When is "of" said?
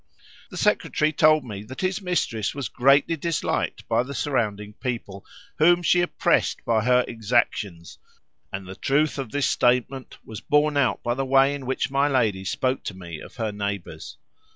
9.19-9.29, 13.19-13.35